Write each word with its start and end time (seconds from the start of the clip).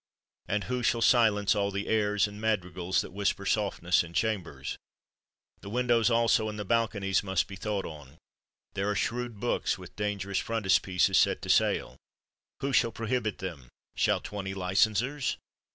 And 0.47 0.63
who 0.63 0.81
shall 0.81 1.03
silence 1.03 1.53
all 1.53 1.69
the 1.69 1.87
airs 1.87 2.25
and 2.27 2.41
madrigals 2.41 3.01
that 3.01 3.11
whis 3.13 3.33
per 3.33 3.45
softness 3.45 4.03
in 4.03 4.13
chambers? 4.13 4.79
The 5.59 5.69
windows, 5.69 6.09
also, 6.09 6.49
and 6.49 6.57
the 6.57 6.65
balconies 6.65 7.21
must 7.21 7.45
be 7.47 7.55
thought 7.55 7.85
on; 7.85 8.17
there 8.73 8.89
are 8.89 8.95
shrewd 8.95 9.39
books, 9.39 9.77
with 9.77 9.95
dangerous 9.95 10.39
frontispieces, 10.39 11.19
set 11.19 11.43
to 11.43 11.49
sale; 11.49 11.97
who 12.61 12.73
shall 12.73 12.91
prohibit 12.91 13.37
them— 13.37 13.69
shall 13.95 14.19
twenty 14.21 14.55
licensers 14.55 15.37